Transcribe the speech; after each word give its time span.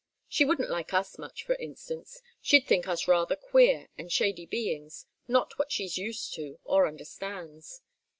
She 0.27 0.45
wouldn't 0.45 0.71
like 0.71 0.95
us 0.95 1.19
much, 1.19 1.43
for 1.43 1.53
instance; 1.57 2.23
she'd 2.41 2.65
think 2.65 2.87
us 2.87 3.07
rather 3.07 3.35
queer 3.35 3.89
and 3.99 4.11
shady 4.11 4.47
beings, 4.47 5.05
not 5.27 5.59
what 5.59 5.71
she's 5.71 5.95
used 5.95 6.33
to 6.33 6.57
or 6.63 6.87
understands. 6.87 7.81